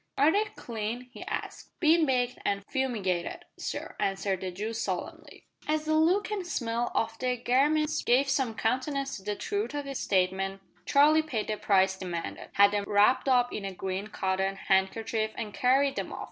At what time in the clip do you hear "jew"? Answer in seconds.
4.49-4.73